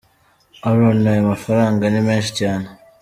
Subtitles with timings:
[0.67, 2.67] Aaron: “Aya mafaranga ni menshi cyane.